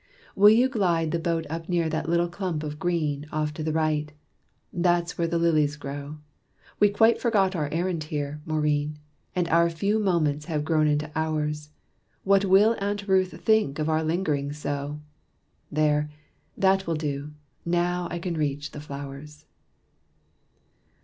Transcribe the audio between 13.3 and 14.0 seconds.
think of